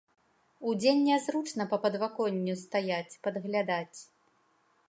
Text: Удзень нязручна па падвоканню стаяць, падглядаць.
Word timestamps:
Удзень 0.71 1.03
нязручна 1.09 1.67
па 1.73 1.79
падвоканню 1.85 2.55
стаяць, 2.65 3.19
падглядаць. 3.29 3.99